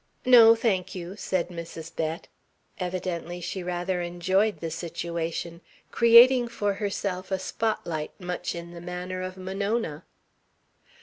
[0.25, 1.95] "No, thank you," said Mrs.
[1.95, 2.27] Bett.
[2.79, 8.81] Evidently she rather enjoyed the situation, creating for herself a spot light much in the
[8.81, 10.03] manner of Monona.